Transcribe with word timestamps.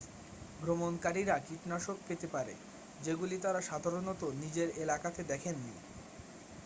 ভ্রমণকারীরা 0.59 1.35
কীটনাশক 1.39 1.97
পেতে 2.07 2.27
পারে 2.27 2.55
যেগুলি 2.99 3.35
তারা 3.39 3.59
সাধারণত 3.61 4.21
নিজের 4.41 4.69
এলাকাতে 4.75 5.21
দেখেননি 5.25 5.75